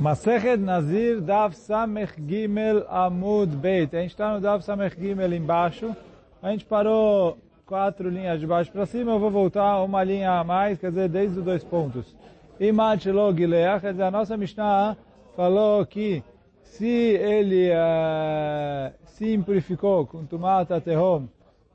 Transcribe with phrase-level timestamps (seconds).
[0.00, 3.96] Masechet Nazir Dav Samech Gimel Amud Beit.
[3.96, 5.94] A gente está no Dav Samech Gimel embaixo.
[6.40, 7.36] A gente parou
[7.66, 9.10] quatro linhas de baixo para cima.
[9.10, 12.14] Eu vou voltar uma linha a mais, quer dizer, desde os dois pontos.
[12.60, 14.96] Imat Lo Gileach, quer dizer, a nossa Mishnah
[15.34, 16.22] falou que
[16.62, 21.26] se ele uh, se impurificou com Tumata Tehom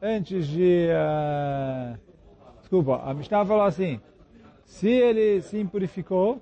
[0.02, 0.88] antes de...
[0.88, 2.00] Uh,
[2.62, 4.00] desculpa, a Mishnah falou assim,
[4.64, 6.42] se ele se impurificou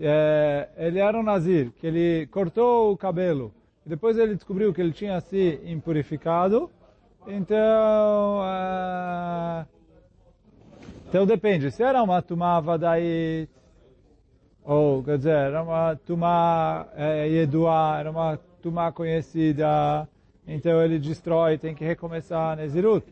[0.00, 3.52] é, ele era um nazir, que ele cortou o cabelo,
[3.84, 6.70] depois ele descobriu que ele tinha se impurificado,
[7.26, 9.66] então, é,
[11.08, 13.48] então depende, se era uma tumava daí,
[14.64, 17.28] ou quer dizer, era uma tumá é,
[17.98, 20.08] era uma tumá conhecida,
[20.46, 23.06] então ele destrói, tem que recomeçar Nezirut.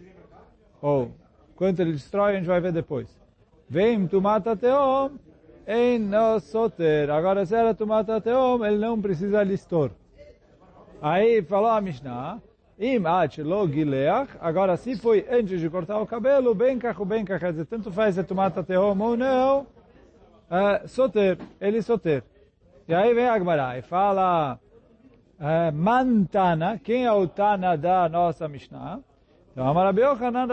[0.81, 1.11] Ou,
[1.55, 3.09] quanto ele destrói, a gente vai ver depois.
[3.69, 5.11] Vem tumata teom,
[5.67, 7.11] em soter.
[7.11, 9.91] Agora, se era tomata teom, ele não precisa listor.
[11.03, 12.39] Aí falou a Mishnah,
[12.79, 17.25] im ach lo gileach, agora se foi antes de cortar o cabelo, bem cacho, bem
[17.25, 22.23] cacho, quer dizer, tanto faz se tomata teom ou não, uh, soter, ele soter.
[22.89, 24.59] E aí vem a Gemara e fala,
[25.39, 29.01] uh, mantana, quem é o Tana da nossa Mishnah?
[29.53, 30.47] Então, Amar Rabi Yochanan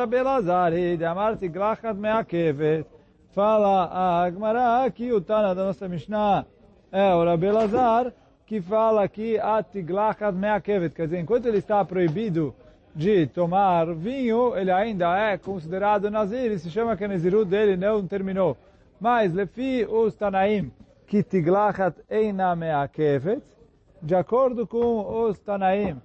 [0.98, 2.88] de Amarti Glachat Meakevet,
[3.34, 6.46] Fala a Agmará que o Tana da nossa Mishnah
[6.92, 8.14] é o Rabi Lazar,
[8.46, 12.54] que fala que atiglachat meakevet, quer dizer, enquanto ele está proibido
[12.96, 17.76] de tomar vinho, ele ainda é considerado nazir, e se chama que a nazirut dele
[17.76, 18.56] não terminou.
[19.02, 20.72] Mas, lefi os Tanaim,
[21.08, 23.42] que tiglachat eina meakevet,
[24.00, 26.00] de acordo com os Tanaim,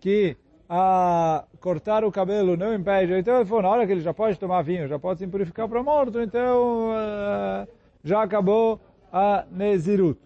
[0.00, 0.36] que
[0.74, 3.12] a cortar o cabelo não impede.
[3.12, 5.68] Então ele falou, na hora que ele já pode tomar vinho, já pode se purificar
[5.68, 7.68] para morto, então uh,
[8.02, 8.80] já acabou
[9.12, 10.18] a Nezirut.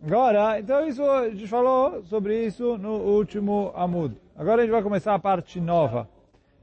[0.00, 4.16] Agora, então isso, a gente falou sobre isso no último Amud.
[4.36, 6.08] Agora a gente vai começar a parte nova.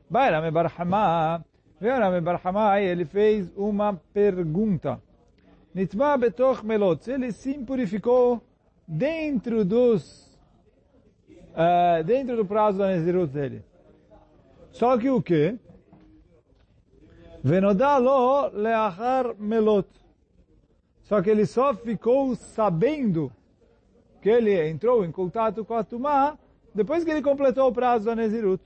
[0.10, 1.44] Bairame Barhamá,
[1.82, 5.02] Veirame Barhamá, ele fez uma pergunta.
[5.74, 8.42] Nitma betoch melot, ele se purificou
[8.88, 10.25] dentro dos
[11.56, 13.64] uh, dentro do prazo da Nezirut dele.
[14.72, 15.58] Só que o que?
[17.44, 19.88] Venodalo leachar melot.
[21.04, 23.32] Só que ele só ficou sabendo
[24.22, 26.38] que ele entrou em contato com a Tumá
[26.74, 28.62] depois que ele completou o prazo da Nezirut.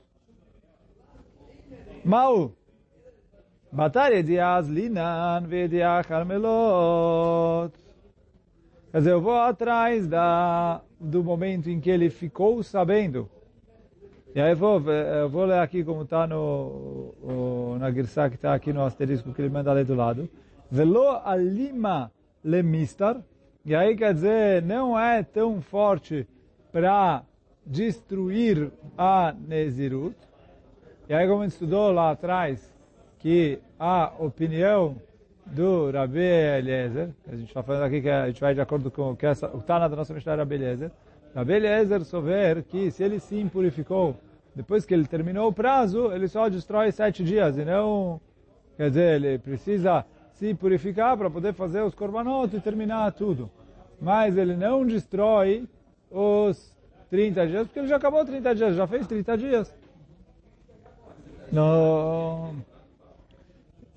[2.04, 2.54] Mau.
[4.26, 7.89] De Aslinan vediachar melot.
[8.92, 13.30] Quer dizer, eu vou atrás da, do momento em que ele ficou sabendo.
[14.34, 18.36] E aí eu vou, eu vou ler aqui como está no, o, na Girsá que
[18.36, 20.28] está aqui no asterisco que ele manda ler do lado.
[20.72, 22.12] Velo alima
[22.44, 23.22] lemistar.
[23.64, 26.28] E aí quer dizer, não é tão forte
[26.72, 27.24] para
[27.64, 30.16] destruir a Nezirut.
[31.08, 32.74] E aí como a gente estudou lá atrás,
[33.20, 34.96] que a opinião
[35.52, 39.12] do Rabi Eliezer, a gente está falando aqui que a gente vai de acordo com
[39.12, 40.92] o que essa, o Tana da nossa Mishnah Rabi Eliezer,
[41.36, 44.16] Rabi Eliezer souber que se ele se impurificou
[44.56, 48.20] depois que ele terminou o prazo, ele só destrói sete dias e não,
[48.78, 53.50] quer dizer, ele precisa se purificar para poder fazer os korbanot e terminar tudo.
[54.02, 55.68] Mas ele não destrói
[56.10, 56.76] os
[57.10, 59.76] 30 dias, porque ele já acabou 30 dias, já fez 30 dias.
[61.52, 62.56] Não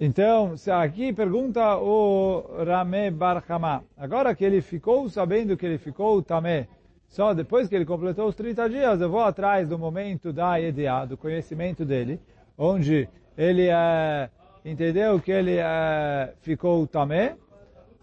[0.04, 6.66] então, aqui pergunta o Rame Barhamá, agora que ele ficou sabendo que ele ficou tamé,
[7.06, 11.06] só depois que ele completou os 30 dias, eu vou atrás do momento da EDA,
[11.06, 12.20] do conhecimento dele,
[12.58, 13.08] onde
[13.38, 14.28] ele é,
[14.64, 17.36] entendeu que ele é, ficou tamé,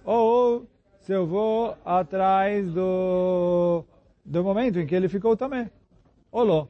[0.05, 0.65] ou
[1.01, 3.83] se eu vou atrás do,
[4.23, 5.69] do momento em que ele ficou tamé.
[6.31, 6.69] Olô.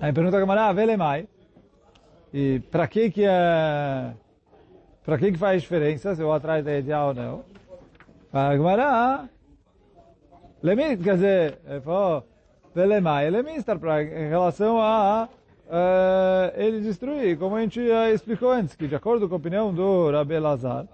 [0.00, 1.33] Aí pergunta a camarada, vele mais.
[2.36, 4.12] E para que que é...
[5.04, 7.44] Para que que faz diferença se eu atrás da ideal ou não?
[8.32, 9.28] A Gemara...
[10.60, 12.26] Lemir, quer dizer, ele falou...
[12.74, 15.28] Velemai, Lemistar, em relação a...
[15.66, 17.80] Uh, ele destruir, como a gente
[18.12, 20.86] explicou antes, que de acordo com a opinião do Rabbi Lazar,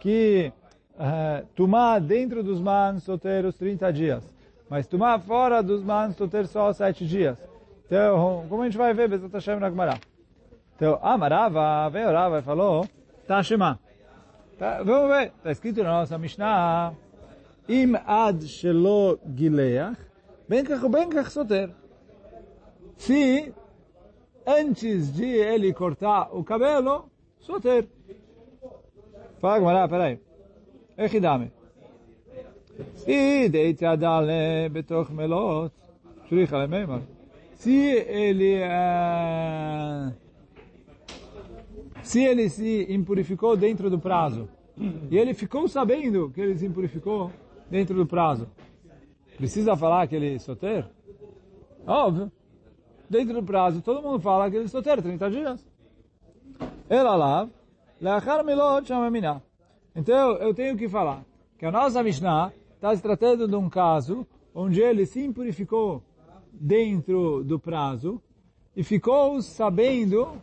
[0.00, 0.50] que
[0.94, 4.34] uh, tomar dentro dos mans solteiros 30 dias,
[4.68, 7.38] mas tomar fora dos mans solteiros só 7 dias.
[7.84, 10.00] Então, como a gente vai ver, Bezat Hashem na Gemara.
[10.76, 12.86] Então, Amarava, veio Rava e falou,
[13.26, 13.80] Tashema.
[14.58, 16.94] Tá, vamos ver, está escrito na nossa Mishnah,
[17.68, 19.98] Im ad shelo gileach,
[20.48, 21.70] ben kach ben kach soter.
[22.96, 23.52] Se
[24.46, 27.88] antes de ele cortar o cabelo, soter.
[29.40, 30.20] Fala, Gamara, peraí.
[30.96, 31.52] Echidame.
[33.06, 35.72] E deite adale betoch melot.
[36.28, 37.02] Shurich alememar.
[37.54, 38.62] Se ele...
[38.62, 40.25] Uh,
[42.06, 44.48] se ele se impurificou dentro do prazo,
[45.10, 47.32] e ele ficou sabendo que ele se impurificou
[47.68, 48.46] dentro do prazo,
[49.36, 50.86] precisa falar que ele é solteiro?
[51.84, 52.30] Óbvio.
[53.10, 55.66] Dentro do prazo, todo mundo fala que ele é solteiro, 30 dias.
[56.88, 57.48] Ela lá,
[58.00, 58.88] leachar milot.
[59.94, 61.24] Então, eu tenho que falar
[61.58, 64.24] que a nossa Mishnah está se tratando de um caso
[64.54, 66.04] onde ele se impurificou
[66.52, 68.22] dentro do prazo
[68.76, 70.40] e ficou sabendo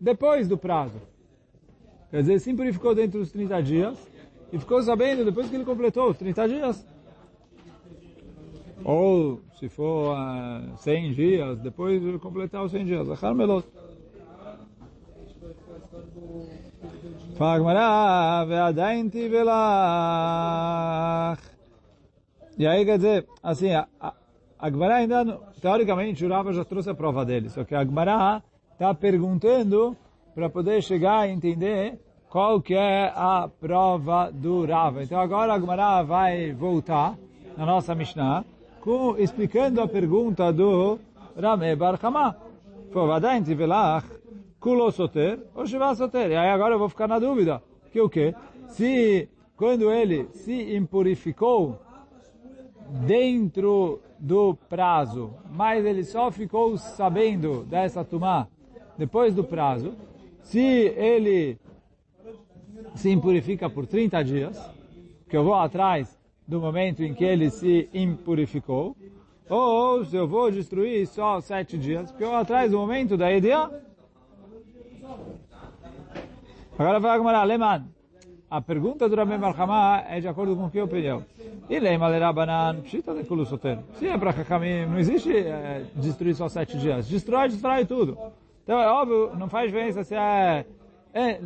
[0.00, 1.00] depois do prazo.
[2.10, 4.10] Quer dizer, ele purificou dentro dos 30 dias
[4.52, 6.86] e ficou sabendo depois que ele completou os 30 dias.
[8.84, 13.10] Ou, se for ah, uh, 100 dias, depois de completar os 100 dias.
[13.10, 13.66] Achar melot.
[17.36, 19.38] Fagmará, veadain velach
[22.56, 23.86] E aí, quer dizer, assim, a,
[24.58, 28.42] a, Gmará ainda, teoricamente, o Rava já trouxe a prova dele, só que a Gmará
[28.78, 29.96] está perguntando
[30.36, 31.98] para poder chegar a entender
[32.30, 35.02] qual que é a prova do Rava.
[35.02, 37.18] Então agora a Gemara vai voltar
[37.56, 38.44] na nossa Mishnah
[38.80, 40.96] com, explicando a pergunta do
[41.36, 42.36] Rame Bar Hama.
[42.92, 44.04] Fovadain tivelach
[44.60, 46.30] kulo soter ou shiva soter.
[46.30, 47.60] E aí agora eu vou ficar na dúvida.
[47.90, 48.32] Que o quê?
[48.68, 51.80] Se quando ele se impurificou
[53.04, 58.46] dentro do prazo, mas ele só ficou sabendo dessa tumá
[58.98, 59.94] depois do prazo,
[60.42, 61.56] se ele
[62.96, 64.70] se impurifica por 30 dias,
[65.28, 68.96] que eu vou atrás do momento em que ele se impurificou,
[69.48, 73.32] ou se eu vou destruir só sete dias, que eu vou atrás do momento da
[73.32, 73.70] ideia.
[76.78, 77.84] Agora vai agora, Aleman.
[78.50, 81.22] A pergunta do Rabbi Barhamá é de acordo com que opinião?
[81.68, 83.78] E lema lerabanan pshita de kulu soter.
[83.98, 87.06] Se é para Hakamim, não existe é, destruir só sete dias.
[87.06, 88.16] Destrói, destrói tudo.
[88.68, 90.66] Então, é óbvio, não faz diferença se é,
[91.14, 91.40] é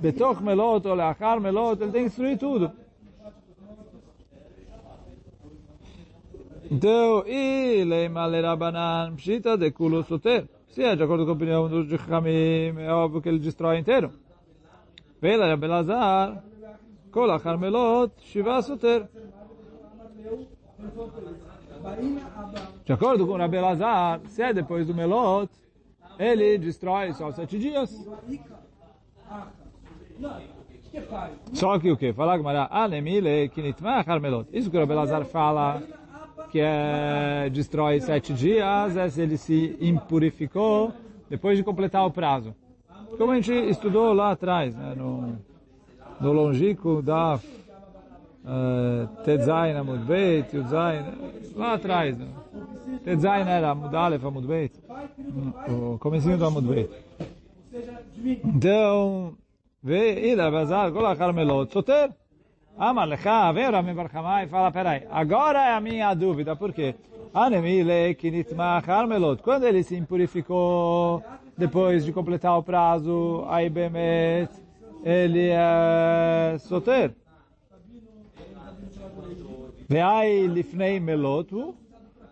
[0.00, 2.72] betoch melot ou leachar melot, ele tem que destruir tudo.
[6.68, 10.48] Então, e leima lerabanan pshita de kulo soter.
[10.70, 14.10] Se é de acordo com a opinião dos Jachamim, é óbvio que ele destrói inteiro.
[15.20, 16.42] Vela Rabbi Lazar,
[17.12, 19.08] kol achar melot, shiva soter.
[22.84, 25.48] De acordo com Rabbi Lazar, se é depois do melot,
[26.18, 27.90] ele destrói só sete dias.
[31.52, 32.12] Só que o que?
[32.12, 32.68] Fala Gmará.
[34.52, 35.82] Isso que o Rabelazar fala,
[36.50, 40.92] que é, destrói sete dias, é se ele se impurificou
[41.28, 42.54] depois de completar o prazo.
[43.18, 45.38] Como a gente estudou lá atrás, né, no,
[46.20, 47.38] no longico da
[49.24, 50.56] Tedzain Amud Beit,
[51.54, 52.16] lá atrás.
[53.04, 54.72] Tedzain era Amud Aleph Amud Beit
[55.68, 56.90] o comecinho do Amud Beit.
[58.44, 59.34] Então,
[59.82, 62.10] veio Bazar, Golachar Melot, Soter.
[62.78, 66.94] Amar Lecha, vem Rami Barhamai e fala, peraí, agora é a minha dúvida, por quê?
[67.32, 71.22] Anemile Kinitmach Armelot, quando ele se impurificou
[71.56, 74.50] depois de completar o prazo, aí Bemet,
[75.02, 77.14] ele é Soter.
[79.88, 81.74] Veai Lifnei Melotu,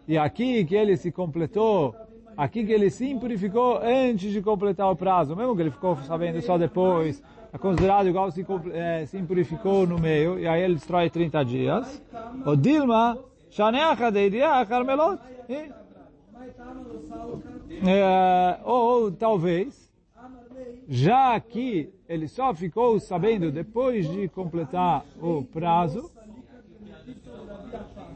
[0.07, 1.95] e aqui que ele se completou
[2.37, 6.41] Aqui que ele se impurificou antes de completar o prazo, mesmo que ele ficou sabendo
[6.43, 11.45] só depois, é considerado igual se, é, impurificou no meio, e aí ele destrói 30
[11.45, 12.03] dias.
[12.45, 13.17] O Dilma,
[13.51, 15.21] Shaneacha Deidia Carmelot.
[17.87, 19.93] É, ou talvez,
[20.89, 26.11] já que ele só ficou sabendo depois de completar o prazo,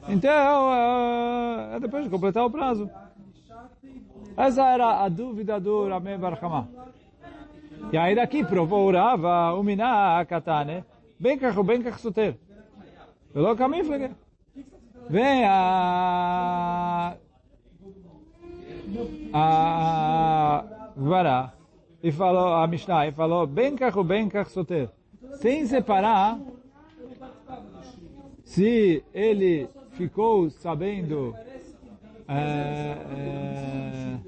[0.08, 2.90] então, é, é depois de completar o prazo.
[4.36, 6.68] Essa era a dúvida do Rameh Barhamá.
[7.92, 10.84] E aí daqui provou Rava, a Katane,
[11.18, 12.36] bem carro, bem carro soter.
[13.32, 14.10] Pelo caminho, falei.
[15.08, 17.16] Vem a...
[19.32, 20.64] a...
[20.96, 21.52] Vará.
[22.02, 24.90] E falou, a Mishnah, e falou, bem carro, bem carro soter.
[25.40, 26.38] Sem separar,
[28.44, 31.34] se ele ficou sabendo
[32.28, 34.18] é, é,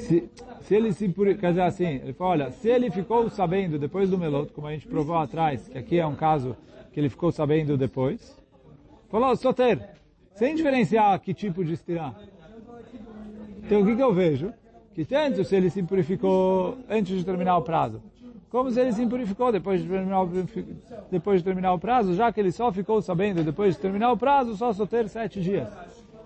[0.00, 0.28] se,
[0.62, 4.18] se ele se quer dizer assim, ele fala, olha, se ele ficou sabendo depois do
[4.18, 6.56] melot, como a gente provou atrás, que aqui é um caso
[6.92, 8.36] que ele ficou sabendo depois,
[9.08, 9.90] falou, soter,
[10.34, 12.18] sem diferenciar que tipo de estirar.
[13.62, 14.52] Então o que, que eu vejo?
[14.92, 18.02] Que tanto se ele se purificou antes de terminar o prazo,
[18.50, 20.30] como se ele se impurificou depois de terminar o,
[21.10, 24.16] depois de terminar o prazo, já que ele só ficou sabendo depois de terminar o
[24.16, 25.68] prazo, só só ter sete dias.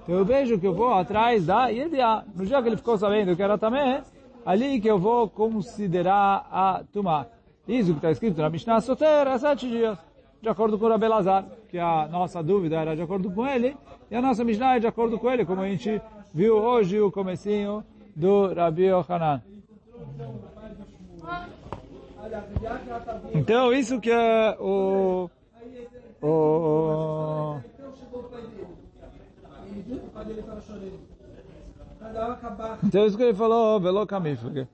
[0.03, 2.25] Então eu vejo que eu vou atrás da Yedia.
[2.35, 4.03] No dia que ele ficou sabendo que era também,
[4.45, 7.27] ali que eu vou considerar a Tumá.
[7.67, 9.97] Isso que está escrito na Mishnah Soter é sete dias,
[10.41, 13.77] de acordo com o Rabelazar, que a nossa dúvida era de acordo com ele,
[14.11, 16.03] e a nossa Mishnah é de acordo com ele, como a gente
[16.35, 17.85] viu hoje o comecinho
[18.17, 19.43] do Rabi Yohanan.
[23.35, 25.31] Então, isso que é o...
[26.23, 27.61] o
[32.83, 34.69] então, isso que ele falou, velo kamifge.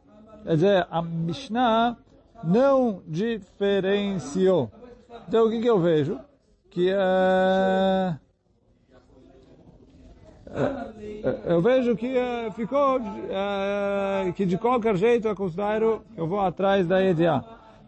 [0.44, 1.96] Quer dizer, a Mishnah
[2.42, 4.70] não diferenciou.
[5.26, 6.20] Então, o que, que eu vejo?
[6.70, 8.16] Que é...
[11.44, 12.14] Eu vejo que
[12.54, 13.00] ficou
[14.34, 17.44] que de qualquer jeito eu considero eu vou atrás da EDA.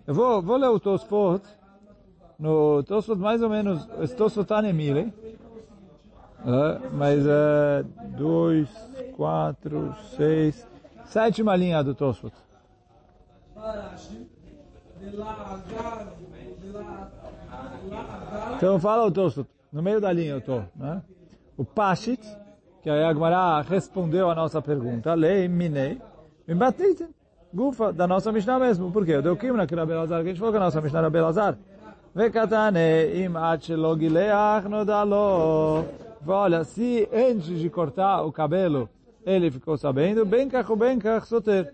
[0.07, 1.43] Eu vou, vou ler o Tosfot,
[2.38, 3.87] no Tosfot mais ou menos,
[4.17, 5.12] Tosfot está em Mile,
[6.93, 7.85] mas é
[8.17, 8.69] dois,
[9.14, 10.67] quatro, seis,
[11.05, 12.33] sétima linha do Tosfot.
[18.57, 21.02] Então fala o Tosfot, no meio da linha eu estou, né?
[21.57, 22.21] O Pashit,
[22.83, 26.01] que a Agmará respondeu a nossa pergunta, Lei Minei,
[26.47, 27.09] Mimbatnitin,
[27.53, 28.91] Gufa, da nossa Mishnah mesmo.
[28.91, 29.17] Por quê?
[29.17, 31.59] O Deukimna, que era Belazar, que a gente falou que a nossa Mishnah era Belazar.
[32.15, 35.85] Vekatane im achelogileach nodalo.
[36.27, 38.89] Olha, se antes de cortar o cabelo,
[39.25, 41.73] ele ficou sabendo, bem kach bem kach soter.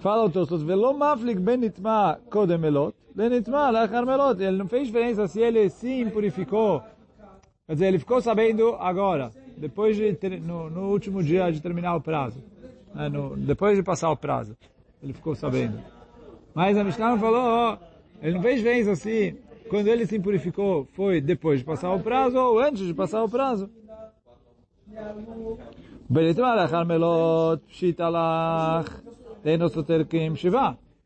[0.00, 4.42] Fala o Tosfos, velo maflik ben nitma kodem melot, le nitma lachar melot.
[4.42, 6.82] Ele não fez diferença se ele se impurificou
[7.72, 11.96] Quer dizer, ele ficou sabendo agora, depois de ter, no, no, último dia de terminar
[11.96, 12.44] o prazo,
[12.94, 14.54] né, no, depois de passar o prazo,
[15.02, 15.80] ele ficou sabendo.
[16.54, 17.78] Mas a Mishnah falou,
[18.20, 19.38] ele não fez vez assim,
[19.70, 23.28] quando ele se impurificou, foi depois de passar o prazo ou antes de passar o
[23.30, 23.70] prazo.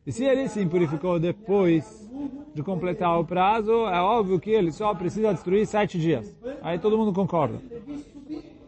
[0.04, 2.10] E se ele se impurificou depois
[2.55, 6.35] de completar o prazo, é óbvio que ele só precisa destruir sete dias.
[6.61, 7.59] Aí todo mundo concorda.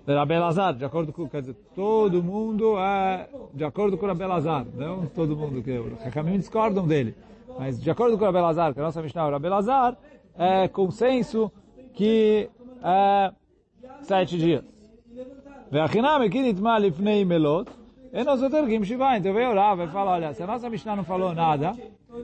[0.07, 4.65] A Belazar, de acordo com, quer dizer, todo mundo é de acordo com a Belazar,
[4.75, 7.15] não todo mundo que os caminhos discordam dele,
[7.57, 9.97] mas de acordo com a Belazar, que a nossa Mishnah é Belazar,
[10.37, 11.51] é consenso
[11.93, 12.49] que
[12.83, 13.31] é
[14.01, 14.63] sete dias.
[15.71, 17.69] והחינם הכיר נטמע לפני מלות,
[18.12, 19.16] e nós otorgim Shiva.
[19.16, 21.76] Então veio lá, vai falar, olha, se a nossa Mishnah não falou nada,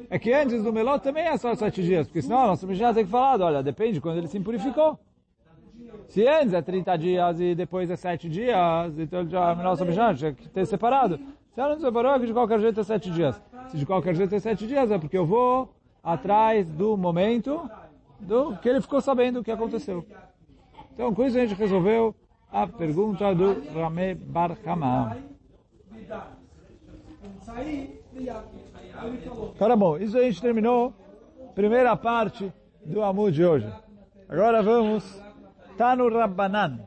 [0.09, 2.95] é que antes do Melot também é só sete dias, porque senão a nossa Mishnah
[2.95, 4.99] tem que falar, olha, depende quando ele se impurificou.
[6.09, 10.15] Se antes é 30 dias e depois é 7 dias, então já a nossa Mishnah
[10.15, 11.19] tinha que ter separado.
[11.53, 13.41] Se ela não separou, é que de qualquer jeito é 7 dias.
[13.69, 17.69] Se de qualquer jeito é 7 dias, é porque eu vou atrás do momento
[18.21, 20.05] do que ele ficou sabendo o que aconteceu.
[20.93, 22.15] Então, com isso a gente resolveu
[22.53, 24.57] a pergunta do Rameh Bar
[29.59, 30.93] Cara bom, isso a gente terminou
[31.55, 32.53] primeira parte
[32.85, 33.73] do Amor de hoje.
[34.29, 35.05] Agora vamos
[35.77, 36.81] Tanu Rabbanan.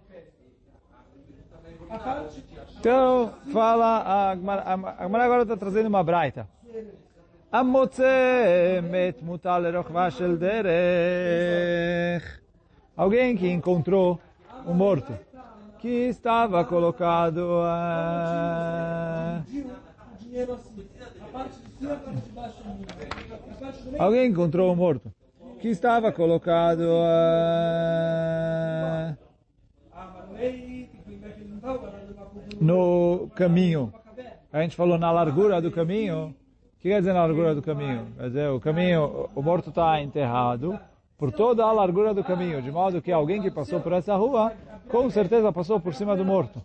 [2.80, 6.48] Então, fala, a Agmará agora está trazendo uma braita.
[7.52, 9.62] Amotzemet mutal
[10.12, 12.26] shel derech.
[12.96, 14.20] Alguém que encontrou
[14.66, 15.18] um morto
[15.80, 17.62] que estava colocado
[24.00, 25.12] Alguém encontrou um morto
[25.60, 26.84] que estava colocado
[32.62, 33.94] no caminho.
[34.52, 36.36] A gente falou na largura do caminho.
[36.76, 38.08] O que quer dizer na largura do caminho?
[38.18, 40.80] Quer dizer, o caminho, o morto está enterrado
[41.18, 44.54] por toda a largura do caminho, de modo que alguém que passou por essa rua,
[44.88, 46.62] com certeza passou por cima do morto.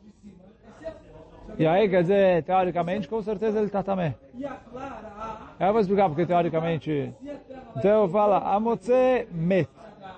[1.59, 4.15] E aí, quer dizer, teoricamente, com certeza ele está também.
[5.61, 7.13] Eu vou explicar porque teoricamente...
[7.77, 9.69] Então fala, Amotze met,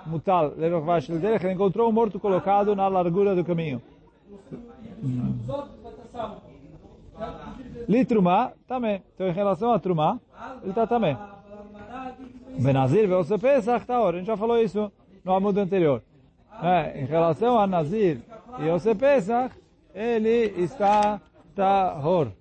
[0.07, 3.81] mutal, ele encontrou um morto colocado na largura do caminho.
[7.89, 9.03] Litrumá, também.
[9.15, 10.19] Então, em relação a Trumá,
[10.63, 11.17] ele está também.
[12.59, 14.93] Benazir, você pensa, tá, a gente já falou isso
[15.25, 16.03] no amudo anterior.
[16.63, 18.21] É, em relação a Nazir
[18.61, 19.55] e Yosef Pesach,
[19.95, 21.21] ele está
[21.55, 22.33] tahor.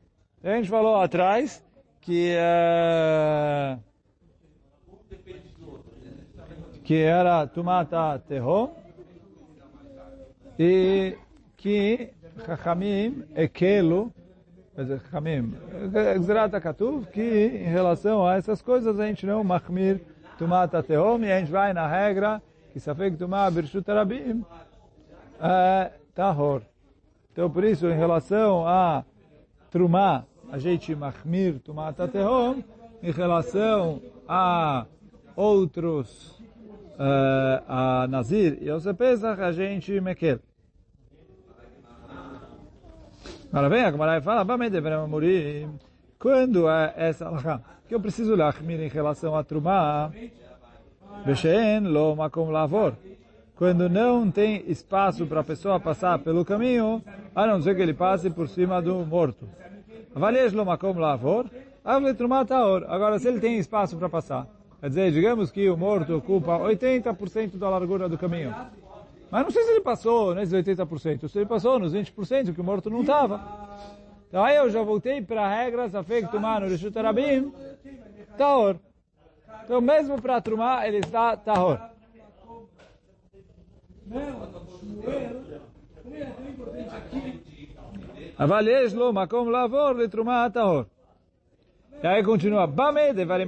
[0.43, 1.63] A gente falou atrás
[2.01, 3.79] que uh,
[6.83, 8.69] que era Tumata Tehom
[10.59, 11.17] e
[11.55, 12.09] que
[12.45, 14.13] Chachamim Ekelo
[15.11, 15.53] Chamim,
[16.19, 20.01] Gzerat Katuv, que em relação a essas coisas a gente não machmir
[20.37, 23.85] tumat ateom, e a gente vai na regra que safek tumah birshut
[25.39, 26.63] é tahor.
[27.31, 29.03] Então, por isso, em relação a
[29.69, 32.63] trumá, a gente machmir tumat ateom,
[33.01, 34.87] em relação a
[35.35, 36.39] outros,
[36.93, 40.39] uh, a Nazir e aos Pesach, a gente mequel.
[43.53, 44.43] Agora vem a Gemara e fala,
[46.17, 50.11] quando é essa alahá, que eu preciso lachmir em relação a trumá,
[51.23, 52.97] Beshen lo makom lavor.
[53.55, 57.03] Quando não tem espaço para a pessoa passar pelo caminho,
[57.35, 59.47] a não ser que ele passe por cima do morto.
[60.15, 61.45] Avalies lo makom lavor,
[61.85, 64.47] Agora, se ele tem espaço para passar,
[64.79, 68.55] quer dizer, digamos que o morto ocupa 80% da largura do caminho.
[69.32, 72.64] Mas não sei se ele passou nesses 80%, se ele passou nos 20% que o
[72.64, 73.40] morto não estava.
[74.28, 77.52] Então aí eu já voltei para a regra, Safek Tumah no Rishut Arabim,
[78.36, 78.76] Taor.
[79.64, 81.78] Então mesmo para Trumah ele está Tahor.
[88.38, 90.82] אבל יש לו מקום לעבור לתרומה הטהור.
[92.03, 93.47] E aí continua, Bame devarim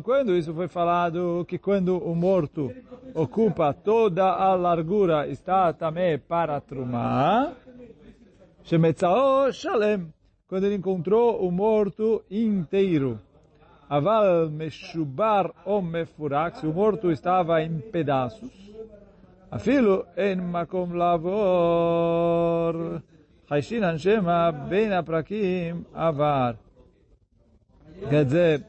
[0.00, 2.72] quando isso foi falado, que quando o morto
[3.12, 7.52] ocupa toda a largura, está também para Trumá,
[8.62, 10.06] Shemetzao Shalem,
[10.46, 13.18] quando ele encontrou o morto inteiro.
[13.90, 18.52] Aval Meshubar ou Mefurak, se o morto estava em pedaços,
[19.50, 22.74] Afilo en makom lavor,
[23.50, 26.65] Haishin Anshema ben aprakim avar.
[28.08, 28.64] Quer dizer,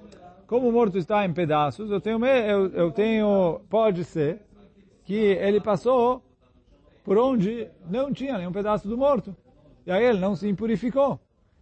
[0.47, 4.39] como o morto está em pedaços, eu tenho, eu, eu tenho, pode ser
[5.03, 6.21] que ele passou
[7.03, 9.35] por onde não tinha nenhum pedaço do morto.
[9.85, 11.19] E aí ele não se impurificou.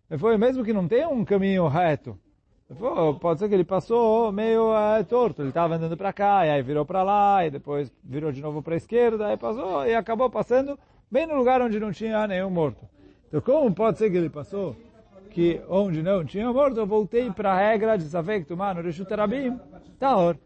[0.09, 2.17] E foi mesmo que não tenha um caminho reto.
[2.73, 5.41] Foi, pode ser que ele passou meio é, torto.
[5.41, 8.61] Ele estava andando para cá, e aí virou para lá, e depois virou de novo
[8.61, 10.77] para a esquerda, e passou, e acabou passando
[11.11, 12.87] bem no lugar onde não tinha nenhum morto.
[13.27, 14.75] Então como pode ser que ele passou
[15.34, 19.12] que onde não tinha morto, eu voltei para a regra de Safek Tumah no Rishut
[19.14, 19.58] Rabim,
[19.98, 20.36] Tahor.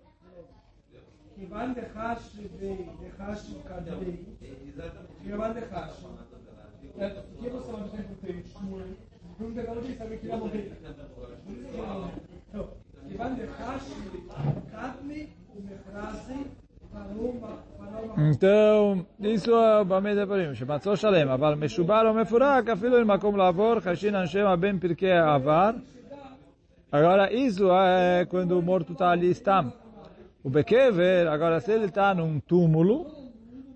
[13.09, 13.91] כיוון דחש
[14.73, 16.43] קדמי ומכרזי
[18.18, 20.54] então, isso é o Bamei Devarim.
[20.56, 21.24] Shematzor Shalem.
[21.24, 25.76] Aval Meshubar ou Mefurak, afilo em Makom Lavor, Hashin Anshem Aben Pirkei Avar.
[26.92, 29.66] Agora, isso é quando o morto está ali, está.
[30.44, 33.08] O Bekever, agora, se ele está num túmulo,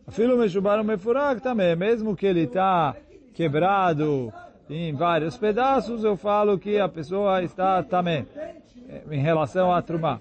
[0.07, 2.95] afilo Meshubar ou Mefurak também, mesmo que ele está
[3.33, 4.33] quebrado
[4.69, 8.25] em vários pedaços, eu falo que a pessoa está também,
[9.11, 10.19] em relação a Trumah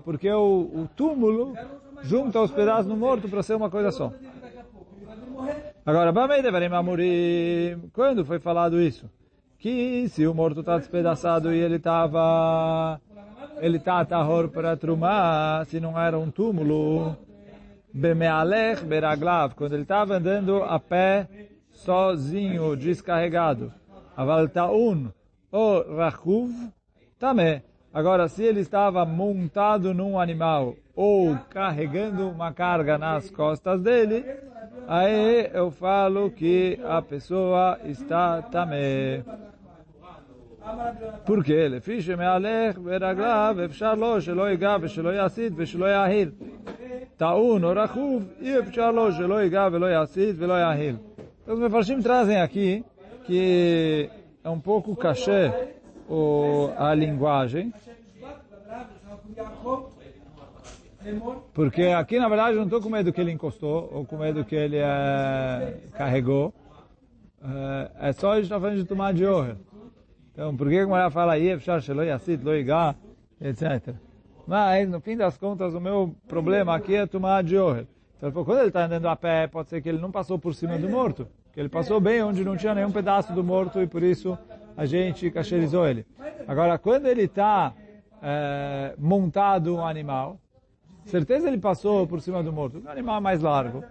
[0.00, 1.54] porque o, o túmulo
[2.02, 4.12] junta os pedaços no morto para ser uma coisa só.
[5.86, 6.12] Agora,
[7.92, 9.10] quando foi falado isso?
[9.58, 13.00] Que se o morto está despedaçado e ele estava
[13.60, 17.16] ele está tahor para trumar, se não era um túmulo,
[18.84, 21.28] beraglav, quando ele estava andando a pé,
[21.70, 23.72] sozinho, descarregado,
[24.16, 25.10] aval taun,
[25.52, 26.50] o rachuv,
[27.18, 27.62] também.
[27.93, 34.25] Agora, se ele estava montado num animal ou carregando uma carga nas costas dele,
[34.87, 39.23] aí eu falo que a pessoa está também.
[41.25, 41.67] Por quê?
[41.69, 46.31] לפי שמהלך ברגליו אפשר לו שלא ייגע ושלא יסית ושלא יהיל.
[47.17, 50.95] טעון או רכוב, אי אפשר לו שלא ייגע ולא יסית ולא יהיל.
[51.47, 52.83] Os mefarshim trazem aqui
[53.23, 54.09] que
[54.43, 55.49] é um pouco cachê
[56.12, 57.72] o, a linguagem.
[61.54, 64.44] Porque aqui, na verdade, eu não estou com medo que ele encostou, ou com medo
[64.44, 66.52] que ele é, carregou.
[67.42, 69.56] É, é só a gente estar tá falando de tomar de honra.
[70.32, 71.32] Então, por que a mulher fala
[73.40, 73.94] etc.
[74.46, 77.86] Mas, no fim das contas, o meu problema aqui é tomar de honra.
[78.18, 80.78] Então, quando ele está andando a pé, pode ser que ele não passou por cima
[80.78, 81.26] do morto.
[81.52, 84.38] Que ele passou bem onde não tinha nenhum pedaço do morto e por isso
[84.76, 86.06] a gente cacherizou ele.
[86.46, 87.72] Agora, quando ele está
[88.22, 90.38] é, montado um animal,
[91.04, 93.84] certeza ele passou por cima do morto, um animal mais largo,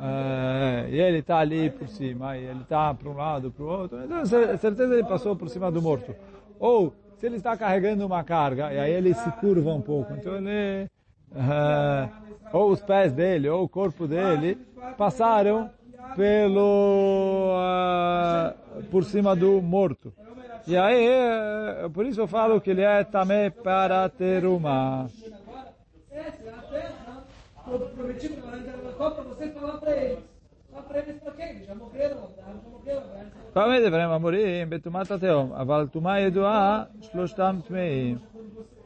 [0.00, 3.68] é, e ele está ali por cima, e ele está para um lado, para o
[3.68, 6.14] outro, então certeza ele passou por cima do morto.
[6.58, 10.36] Ou, se ele está carregando uma carga, e aí ele se curva um pouco, então
[10.36, 10.88] ele,
[11.34, 12.08] é,
[12.52, 14.58] ou os pés dele, ou o corpo dele,
[14.96, 15.70] passaram
[16.16, 20.12] pelo uh, por cima do morto.
[20.67, 21.07] E aí,
[21.85, 25.07] uh, por isso eu falo que ele é também para teruma.
[26.11, 27.23] Essa é a terra
[27.63, 30.19] que eu prometi para vocês falar para eles.
[30.71, 31.63] Falar para eles para quem?
[31.63, 33.03] Já morreram, já morreram.
[33.53, 38.17] פעמי דברים אמורים בטומאת התהום, אבל טומאה ידועה שלושתם טמאים.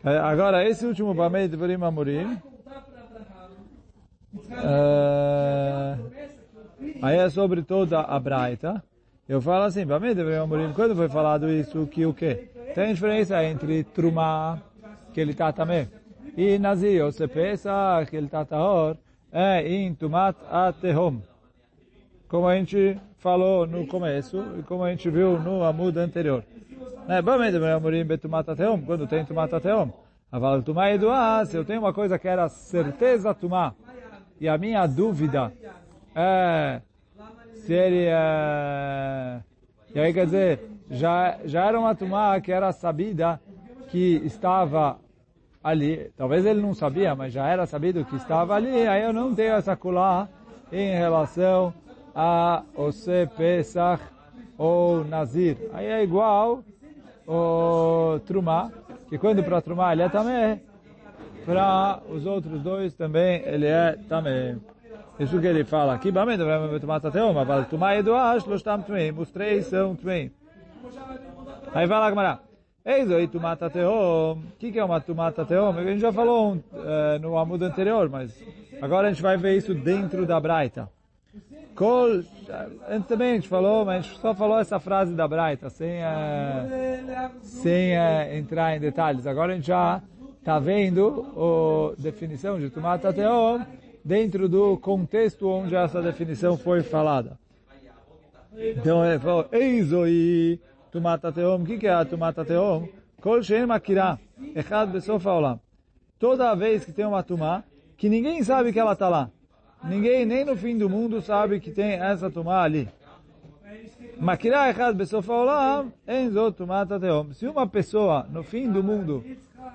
[0.06, 2.38] Agora, esse último Bamei Devarim Amorim,
[4.52, 5.96] uh,
[7.02, 8.84] aí é sobre toda a Braita.
[9.29, 12.49] eu falo assim, Bamei Devarim Amorim, quando foi falado isso, que o quê?
[12.75, 14.59] Tem diferença entre Trumá,
[15.13, 15.87] que ele está também,
[16.35, 17.71] e Nazir, ou Sepesa,
[18.09, 18.97] que ele está tahor,
[19.31, 21.19] é em Tumat Atehom.
[22.27, 26.43] Como a gente falou no começo e como a gente viu no Amud anterior.
[27.07, 27.21] Né?
[28.87, 29.91] Quando tem Tumat Teom.
[30.33, 33.75] Aval Tumá Eduá, se eu tenho uma coisa que era certeza Tumá,
[34.41, 35.53] e a minha dúvida
[36.15, 36.81] é
[37.59, 39.41] se ele é...
[39.95, 43.41] E aí quer dizer, já, já era uma Tumá que era sabida
[43.91, 44.99] que estava
[45.63, 46.11] ali.
[46.17, 48.87] Talvez ele não sabia, mas já era sabido que estava ali.
[48.87, 50.29] Aí eu não tenho essa colar
[50.73, 51.73] em relação
[52.15, 54.03] a Ose Pesach
[54.57, 55.57] ou Nazir.
[55.73, 56.63] Aí é igual
[57.27, 58.71] o Trumá,
[59.09, 60.61] que quando para Trumá ele é também,
[61.45, 64.59] para os outros dois também ele é também.
[65.19, 66.13] Isso que ele fala aqui,
[69.17, 70.31] os três são Tmeim.
[71.75, 72.49] Aí vai lá, Gamara.
[72.85, 74.33] Eis aí Tumata Teom.
[74.33, 75.77] O que, que é uma Tumata Teom?
[75.77, 78.43] A gente já falou uh, no amudo anterior, mas
[78.81, 80.89] agora a gente vai ver isso dentro da Braita.
[81.75, 82.23] Kol,
[82.89, 86.01] antes também a gente falou, mas a gente só falou essa frase da Braita, sem,
[86.03, 89.27] uh, sem uh, entrar em detalhes.
[89.27, 90.01] Agora a gente já
[90.39, 93.61] está vendo a definição de Tumata Teom
[94.09, 97.39] dentro do contexto onde essa definição foi falada.
[98.57, 100.59] Então ele falou, Eizoi
[100.91, 101.63] Tumata Teom.
[101.63, 102.89] O que é a Tumata Teom?
[103.21, 104.19] Kol Shem Akira,
[104.57, 105.61] Echad Besof Haolam.
[106.19, 107.63] Toda vez que tem uma Tumá,
[107.99, 109.31] que ninguém sabe que ela está lá.
[109.85, 112.89] Ninguém, nem no fim do mundo, sabe que tem essa tumá ali.
[114.19, 117.35] Makirah echad besof haolam, enzo tumat teom.
[117.35, 119.23] Se uma pessoa no fim do mundo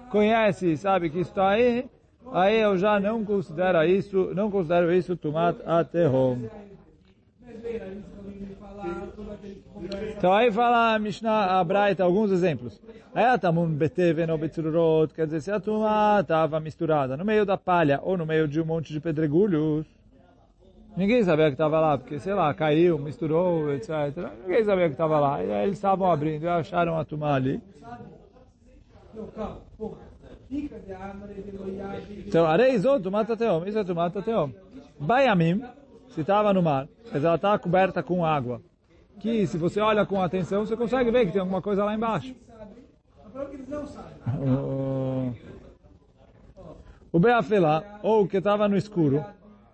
[0.10, 1.88] conhece e sabe que está aí,
[2.34, 6.50] aí eu já não considero isso, não considero isso tumat ateom.
[10.18, 12.82] Então aí fala a Mishnah, a alguns exemplos.
[13.16, 17.58] Aí tamun beteven ou betzururot, quer dizer, se a tumá estava misturada no meio da
[17.58, 19.86] palha ou no meio de um monte de pedregulhos,
[20.98, 24.32] ninguém sabia que estava lá, porque, sei lá, caiu, misturou, etc.
[24.44, 25.44] Ninguém sabia que estava lá.
[25.44, 27.62] E aí eles estavam abrindo e acharam a tumá ali.
[32.28, 34.52] Então, areizot, tumata teom, isso é tumata teom.
[35.00, 35.64] Baiamim,
[36.10, 38.62] se estava no mar, mas ela está coberta com água,
[39.20, 42.36] que se você olha com atenção, você consegue ver que tem alguma coisa lá embaixo.
[44.40, 45.34] O,
[47.12, 49.26] o Beafelá, ou que estava no escuro,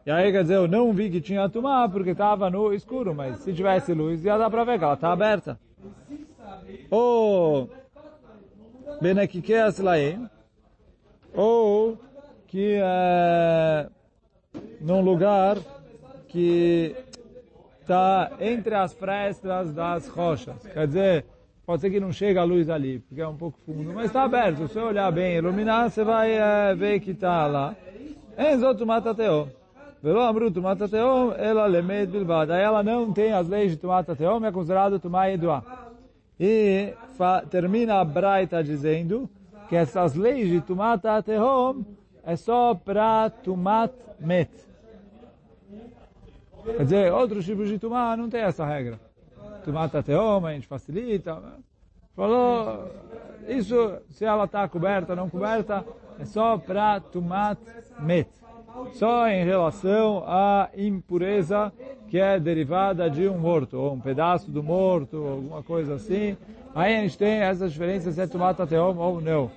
[0.06, 3.39] e aí quer dizer, eu não vi que tinha tumá porque estava no escuro, mas
[3.39, 5.60] se tivesse luz ia dar para ver que ela está aberta.
[6.89, 7.70] Ou
[9.02, 10.30] Benekikeas Laim,
[11.34, 11.98] ou
[12.48, 13.88] que é
[14.82, 15.58] num lugar
[16.28, 16.96] que
[17.82, 20.56] está entre as frestas das rochas.
[20.74, 21.26] Quer dizer,
[21.65, 24.24] pode ser que não chega a luz ali, porque é um pouco fundo, mas está
[24.24, 24.58] aberto.
[24.58, 27.76] Se você olhar bem, iluminar, você vai é, ver que está lá.
[28.38, 29.50] Enzo mata teo.
[30.02, 32.50] Velo amru tumata teom, ela lemed bilbad.
[32.52, 35.62] Aí ela não tem as leis de tumata teom, é considerado tumai edua.
[36.39, 36.94] E
[37.52, 39.30] termina a Braita dizendo
[39.69, 41.86] que essas leis de tumata teom
[42.23, 44.49] é só para tumat met.
[46.65, 48.99] Quer dizer, outros tipos de tumá não tem essa regra.
[49.63, 51.41] Tumata teoma, a gente facilita.
[52.15, 52.91] Falou,
[53.47, 55.86] isso, se ela está coberta ou não coberta,
[56.19, 57.60] é só para tumat
[57.99, 58.29] met.
[58.93, 61.71] Só em relação à impureza
[62.08, 66.36] que é derivada de um morto, ou um pedaço do morto, alguma coisa assim.
[66.73, 69.51] Aí a gente tem essa diferença se é tumata teoma ou não.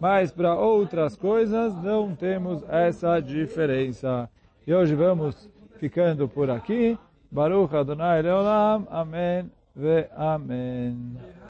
[0.00, 4.28] Mas para outras coisas não temos essa diferença.
[4.66, 6.98] E hoje vamos ficando por aqui.
[7.30, 8.86] Baruch Adonai Leolam.
[8.90, 11.16] Amém ve Amém.